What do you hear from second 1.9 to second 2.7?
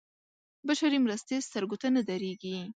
نه درېږي.